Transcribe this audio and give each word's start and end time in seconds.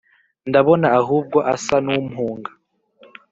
ndabona 0.49 0.87
ahubwo 0.99 1.37
asa 1.53 1.77
n’umpunga 1.85 2.49